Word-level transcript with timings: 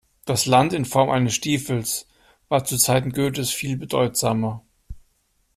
Das 0.25 0.47
Land 0.47 0.73
in 0.73 0.85
Form 0.85 1.11
eines 1.11 1.35
Stiefels 1.35 2.07
war 2.49 2.63
zu 2.63 2.75
Zeiten 2.77 3.11
Goethes 3.11 3.51
viel 3.51 3.77
bedeutsamer. 3.77 4.65